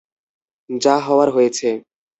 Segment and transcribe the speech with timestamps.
[0.69, 1.69] যা হওয়ার হয়েছে।